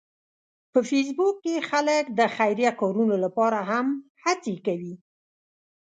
[0.71, 3.87] په فېسبوک کې خلک د خیریه کارونو لپاره هم
[4.23, 4.93] هڅې کوي